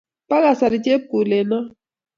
Po 0.27 0.35
kasari 0.43 0.77
chepkulenno 0.85 1.59